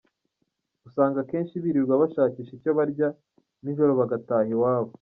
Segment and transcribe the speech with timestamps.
[0.87, 3.07] Usanga akenshi birirwa bashakisha icyo barya,
[3.63, 4.89] nijoro bagataha iwabo.